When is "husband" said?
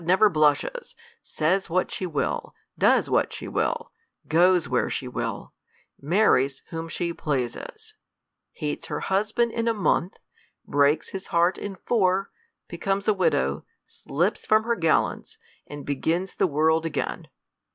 9.01-9.51